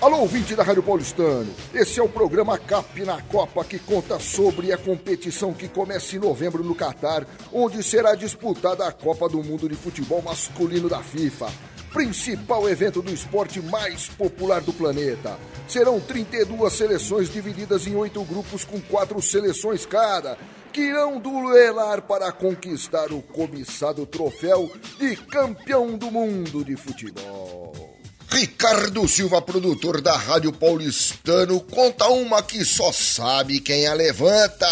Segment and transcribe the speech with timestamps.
[0.00, 1.52] Alô, ouvinte da Rádio Paulistano.
[1.74, 6.20] Esse é o programa CAP na Copa, que conta sobre a competição que começa em
[6.20, 11.50] novembro no Catar, onde será disputada a Copa do Mundo de Futebol Masculino da FIFA.
[11.98, 15.36] Principal evento do esporte mais popular do planeta.
[15.66, 20.38] Serão 32 seleções divididas em oito grupos com quatro seleções cada,
[20.72, 27.74] que irão duelar para conquistar o cobiçado troféu de campeão do mundo de futebol.
[28.28, 34.68] Ricardo Silva, produtor da Rádio Paulistano, conta uma que só sabe quem a levanta.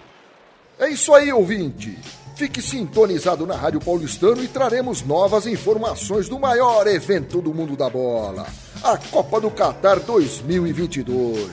[0.77, 1.97] É isso aí, ouvinte.
[2.35, 7.89] Fique sintonizado na Rádio Paulistano e traremos novas informações do maior evento do mundo da
[7.89, 8.45] bola,
[8.83, 11.49] a Copa do Catar 2022.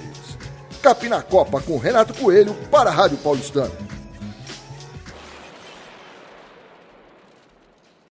[0.83, 3.92] Capina Copa com Renato Coelho para a Rádio Paulistano.